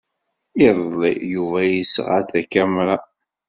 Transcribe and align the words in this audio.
Iḍelli, 0.67 1.13
Yuba 1.33 1.59
yesɣa-d 1.65 2.27
takamra. 2.31 2.97